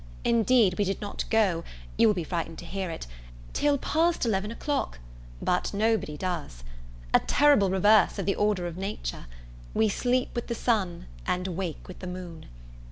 Indeed, 0.23 0.79
we 0.79 0.83
did 0.83 0.99
not 0.99 1.25
go 1.29 1.63
you 1.95 2.07
will 2.07 2.15
be 2.15 2.23
frightened 2.23 2.57
to 2.57 2.65
hear 2.65 2.89
it 2.89 3.05
till 3.53 3.77
past 3.77 4.25
eleven 4.25 4.49
o'clock: 4.49 4.97
but 5.43 5.75
no 5.75 5.95
body 5.95 6.17
does. 6.17 6.63
A 7.13 7.19
terrible 7.19 7.69
reverse 7.69 8.17
of 8.17 8.25
the 8.25 8.33
order 8.33 8.65
of 8.65 8.77
nature! 8.77 9.27
We 9.75 9.89
sleep 9.89 10.31
with 10.33 10.47
the 10.47 10.55
sun, 10.55 11.05
and 11.27 11.49
wake 11.49 11.87
with 11.87 11.99
the 11.99 12.07
moon. 12.07 12.47